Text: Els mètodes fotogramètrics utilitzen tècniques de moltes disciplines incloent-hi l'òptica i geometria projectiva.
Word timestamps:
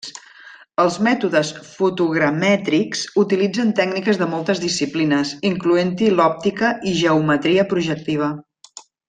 Els 0.83 0.95
mètodes 1.07 1.51
fotogramètrics 1.73 3.03
utilitzen 3.25 3.73
tècniques 3.81 4.19
de 4.23 4.29
moltes 4.33 4.63
disciplines 4.65 5.35
incloent-hi 5.51 6.09
l'òptica 6.17 6.73
i 6.93 6.95
geometria 7.05 7.69
projectiva. 7.77 8.33